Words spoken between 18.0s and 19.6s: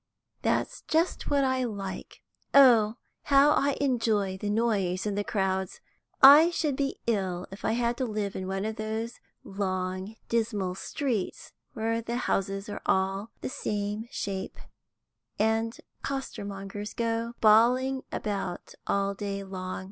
about all day